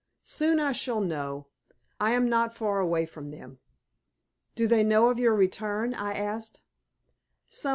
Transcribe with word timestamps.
Soon 0.25 0.59
I 0.59 0.71
shall 0.71 0.99
know. 0.99 1.45
I 1.99 2.13
am 2.13 2.27
not 2.27 2.55
far 2.55 2.79
away 2.79 3.05
from 3.05 3.29
them." 3.29 3.59
"Do 4.55 4.65
they 4.65 4.83
know 4.83 5.09
of 5.09 5.19
your 5.19 5.35
return?" 5.35 5.93
I 5.93 6.15
asked. 6.15 6.63